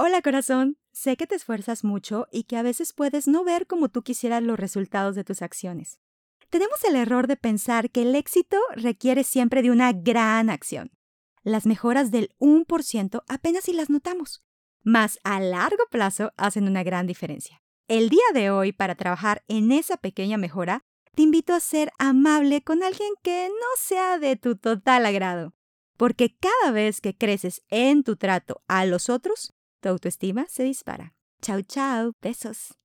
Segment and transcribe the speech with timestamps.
[0.00, 3.88] Hola corazón, sé que te esfuerzas mucho y que a veces puedes no ver como
[3.88, 5.98] tú quisieras los resultados de tus acciones.
[6.50, 10.92] Tenemos el error de pensar que el éxito requiere siempre de una gran acción.
[11.42, 14.44] Las mejoras del 1% apenas si las notamos,
[14.84, 17.60] mas a largo plazo hacen una gran diferencia.
[17.88, 20.84] El día de hoy, para trabajar en esa pequeña mejora,
[21.16, 25.56] te invito a ser amable con alguien que no sea de tu total agrado,
[25.96, 31.12] porque cada vez que creces en tu trato a los otros, tu autoestima se dispara.
[31.40, 32.78] Chao, chao, besos.